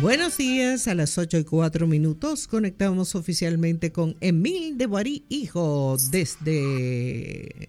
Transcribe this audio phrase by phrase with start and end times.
[0.00, 5.96] Buenos días, a las 8 y 4 minutos conectamos oficialmente con Emil de Boarí, hijo,
[6.10, 7.68] desde...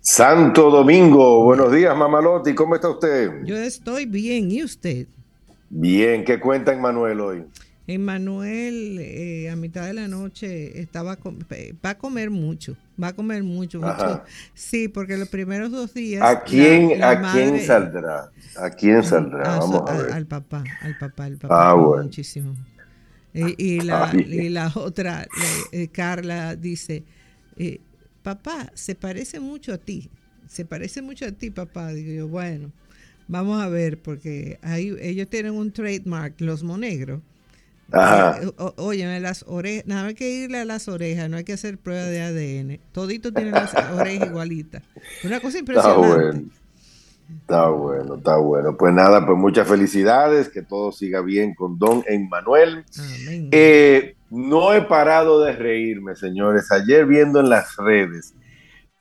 [0.00, 3.42] Santo Domingo, buenos días Mamalotti, ¿cómo está usted?
[3.44, 5.08] Yo estoy bien, ¿y usted?
[5.68, 7.44] Bien, ¿qué cuenta Manuel hoy?
[7.88, 11.18] Emanuel eh, a mitad de la noche estaba
[11.84, 14.22] va a comer mucho, va a comer mucho, mucho.
[14.54, 16.22] Sí, porque los primeros dos días.
[16.22, 18.30] ¿A quién, ¿a quién saldrá?
[18.56, 19.58] ¿A quién saldrá?
[19.58, 20.12] Vamos a, ver.
[20.12, 21.70] Al papá, al papá, al papá.
[21.70, 22.54] Ah, Muchísimo.
[23.32, 25.26] Y, la, y, la, otra,
[25.72, 27.04] eh, Carla, dice:
[27.56, 27.80] eh,
[28.22, 30.10] Papá, se parece mucho a ti.
[30.48, 31.92] Se parece mucho a ti, papá.
[31.92, 32.72] Digo yo, bueno,
[33.28, 37.20] vamos a ver, porque ahí, ellos tienen un trademark, los monegros
[37.90, 38.40] Ajá.
[38.76, 42.04] Oye, las orejas, nada hay que irle a las orejas, no hay que hacer prueba
[42.04, 42.80] de ADN.
[42.92, 44.82] Todito tiene las orejas igualitas.
[45.24, 46.06] Una cosa impresionante.
[46.06, 48.14] Está bueno.
[48.16, 52.84] Está bueno, Pues nada, pues muchas felicidades, que todo siga bien con Don Emmanuel.
[53.52, 56.72] Eh, no he parado de reírme, señores.
[56.72, 58.34] Ayer viendo en las redes,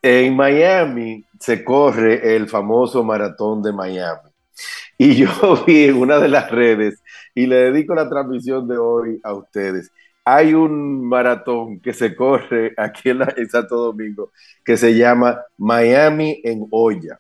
[0.01, 4.26] en Miami se corre el famoso maratón de Miami.
[4.97, 5.29] Y yo
[5.67, 7.01] vi en una de las redes
[7.35, 9.91] y le dedico la transmisión de hoy a ustedes.
[10.25, 14.31] Hay un maratón que se corre aquí en, Santo Domingo
[14.65, 17.19] que se llama Miami en olla.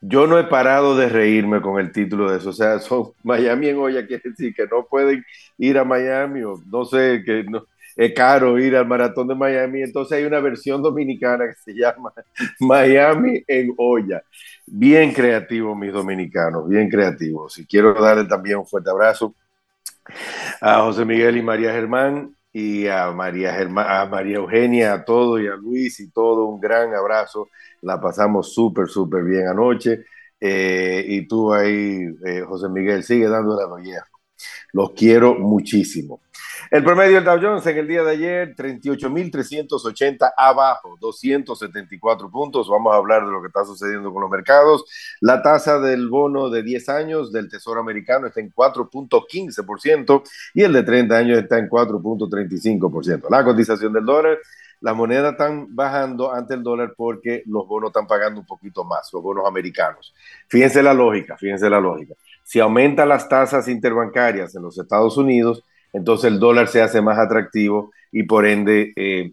[0.00, 2.50] Yo no he parado de reírme con el título de eso.
[2.50, 5.24] O sea, son Miami en olla quiere decir que no pueden
[5.58, 7.64] ir a Miami o no sé, que no,
[7.98, 9.82] es caro ir al maratón de Miami.
[9.82, 12.12] Entonces hay una versión dominicana que se llama
[12.60, 14.22] Miami en olla.
[14.64, 17.58] Bien creativo, mis dominicanos, bien creativos.
[17.58, 19.34] Y quiero darle también un fuerte abrazo
[20.60, 25.48] a José Miguel y María Germán y a María, a María Eugenia, a todo y
[25.48, 27.48] a Luis y todo un gran abrazo.
[27.82, 30.04] La pasamos súper, súper bien anoche.
[30.40, 34.04] Eh, y tú ahí, eh, José Miguel, sigue dándole la.
[34.72, 36.20] Los quiero muchísimo.
[36.70, 42.68] El promedio del Dow Jones en el día de ayer, 38.380 abajo, 274 puntos.
[42.68, 44.84] Vamos a hablar de lo que está sucediendo con los mercados.
[45.22, 50.22] La tasa del bono de 10 años del Tesoro americano está en 4.15%
[50.52, 53.30] y el de 30 años está en 4.35%.
[53.30, 54.36] La cotización del dólar,
[54.82, 59.08] la moneda están bajando ante el dólar porque los bonos están pagando un poquito más,
[59.14, 60.14] los bonos americanos.
[60.48, 62.14] Fíjense la lógica, fíjense la lógica.
[62.42, 67.18] Si aumentan las tasas interbancarias en los Estados Unidos, entonces el dólar se hace más
[67.18, 69.32] atractivo y por ende eh,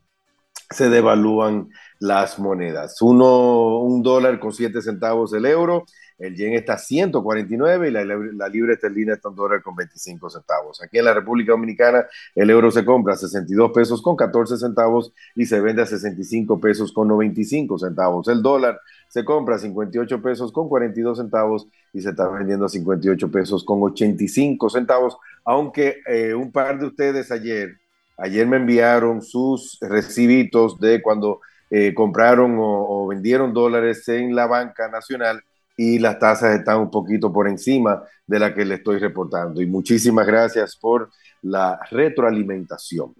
[0.69, 3.01] se devalúan las monedas.
[3.01, 5.85] Uno, un dólar con 7 centavos el euro,
[6.17, 10.29] el yen está a 149 y la, la libra esterlina está un dólar con 25
[10.29, 10.81] centavos.
[10.81, 15.13] Aquí en la República Dominicana el euro se compra a 62 pesos con 14 centavos
[15.35, 18.27] y se vende a 65 pesos con 95 centavos.
[18.27, 22.69] El dólar se compra a 58 pesos con 42 centavos y se está vendiendo a
[22.69, 27.77] 58 pesos con 85 centavos, aunque eh, un par de ustedes ayer,
[28.17, 31.39] ayer me enviaron sus recibitos de cuando
[31.69, 35.43] eh, compraron o, vendieron dólares en la banca nacional
[35.77, 39.61] y las tasas están un poquito por encima de la que le estoy reportando.
[39.61, 41.09] Y muchísimas gracias por
[41.41, 43.13] la retroalimentación.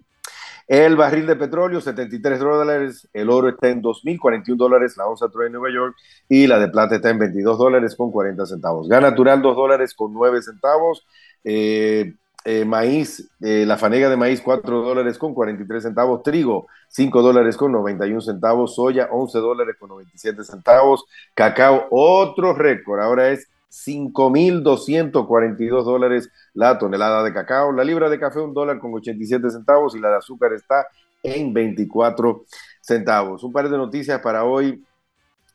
[0.68, 3.08] El barril de petróleo, 73 dólares.
[3.12, 5.94] El oro está en 2.041 dólares, la onza de Nueva York.
[6.28, 8.88] Y la de plata está en 22 dólares con 40 centavos.
[8.88, 11.06] Gas natural, 2 dólares con 9 centavos.
[11.44, 12.14] Eh,
[12.48, 16.22] eh, maíz, eh, la fanega de maíz, 4 dólares con 43 centavos.
[16.22, 18.76] Trigo, 5 dólares con 91 centavos.
[18.76, 21.04] Soya, 11 dólares con 97 centavos.
[21.34, 23.00] Cacao, otro récord.
[23.00, 27.72] Ahora es 5.242 dólares la tonelada de cacao.
[27.72, 30.86] La libra de café, un dólar con 87 centavos y la de azúcar está
[31.24, 32.44] en 24
[32.80, 33.42] centavos.
[33.42, 34.84] Un par de noticias para hoy,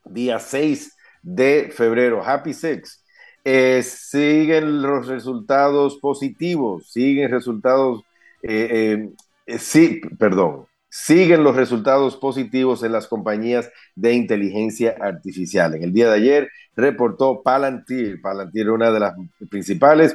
[0.04, 2.22] día 6 de febrero.
[2.22, 3.01] Happy Six.
[3.44, 8.02] Eh, siguen los resultados positivos, siguen resultados,
[8.42, 9.08] eh,
[9.46, 15.74] eh, sí, perdón, siguen los resultados positivos en las compañías de inteligencia artificial.
[15.74, 19.14] En el día de ayer reportó Palantir, Palantir una de las
[19.48, 20.14] principales,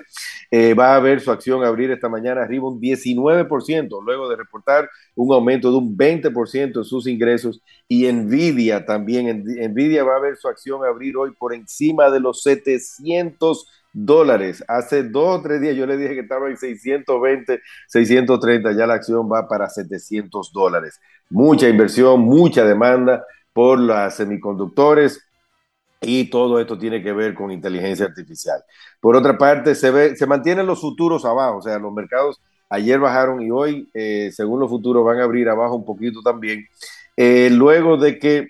[0.51, 4.87] eh, va a ver su acción abrir esta mañana arriba un 19%, luego de reportar
[5.15, 10.37] un aumento de un 20% en sus ingresos y Nvidia también, Nvidia va a ver
[10.37, 13.67] su acción abrir hoy por encima de los 700
[14.05, 14.63] dólares.
[14.67, 18.93] Hace dos o tres días yo le dije que estaba en 620, 630, ya la
[18.93, 20.99] acción va para 700 dólares.
[21.29, 25.23] Mucha inversión, mucha demanda por los semiconductores
[25.99, 28.63] y todo esto tiene que ver con inteligencia artificial.
[28.99, 32.39] Por otra parte, se, ve, se mantienen los futuros abajo, o sea, los mercados
[32.69, 36.67] ayer bajaron y hoy, eh, según los futuros, van a abrir abajo un poquito también,
[37.15, 38.49] eh, luego de que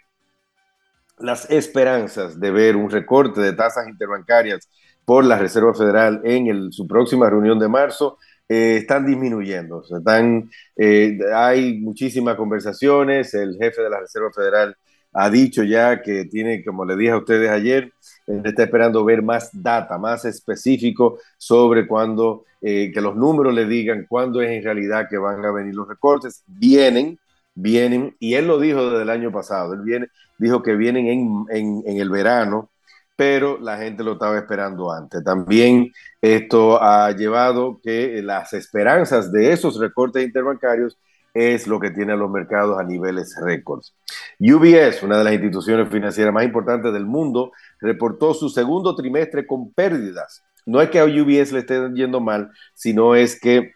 [1.20, 4.68] las esperanzas de ver un recorte de tasas interbancarias
[5.08, 8.18] por la Reserva Federal en su próxima reunión de marzo
[8.50, 9.82] eh, están disminuyendo.
[9.82, 13.34] Están, eh, hay muchísimas conversaciones.
[13.34, 14.76] El jefe de la Reserva Federal
[15.14, 17.94] ha dicho ya que tiene, como le dije a ustedes ayer,
[18.28, 24.08] está esperando ver más data, más específico sobre cuándo, eh, que los números le digan
[24.10, 26.44] cuándo es en realidad que van a venir los recortes.
[26.48, 27.18] Vienen,
[27.56, 30.08] vienen, y él lo dijo desde el año pasado, él viene,
[30.38, 32.70] dijo que vienen en, en, en el verano,
[33.18, 35.24] pero la gente lo estaba esperando antes.
[35.24, 35.92] También
[36.22, 40.98] esto ha llevado que las esperanzas de esos recortes interbancarios
[41.34, 43.94] es lo que tiene a los mercados a niveles récords.
[44.40, 49.72] UBS, una de las instituciones financieras más importantes del mundo, reportó su segundo trimestre con
[49.74, 50.44] pérdidas.
[50.68, 53.72] No es que a UBS le esté yendo mal, sino es que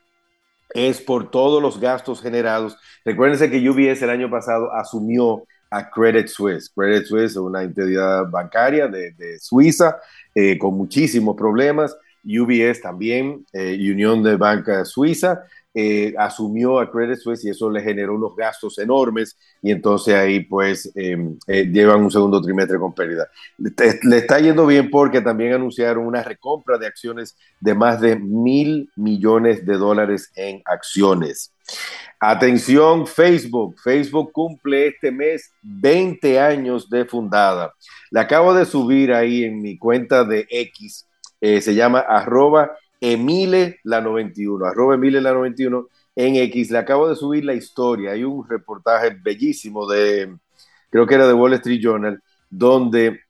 [0.74, 2.78] es por todos los gastos generados.
[3.04, 6.70] Recuérdense que UBS el año pasado asumió a Credit Suisse.
[6.70, 9.98] Credit Suisse es una entidad bancaria de, Suiza
[10.36, 11.98] eh, con muchísimos problemas.
[12.24, 17.82] UBS también, eh, Unión de Banca Suiza, eh, asumió a Credit Suisse y eso le
[17.82, 23.30] generó unos gastos enormes y entonces ahí pues em, llevan un segundo trimestre con pérdida.
[23.58, 28.92] Le, está yendo bien porque también anunciaron una recompra de acciones de más de mil
[28.98, 31.51] millones de dólares en acciones.
[32.24, 37.74] Atención Facebook, Facebook cumple este mes 20 años de fundada.
[38.12, 41.08] Le acabo de subir ahí en mi cuenta de X,
[41.40, 46.70] eh, se llama arroba Emile la 91, arroba Emile la 91 en X.
[46.70, 48.12] Le acabo de subir la historia.
[48.12, 50.38] Hay un reportaje bellísimo de,
[50.92, 52.22] creo que era de Wall Street Journal,
[52.52, 53.22] donde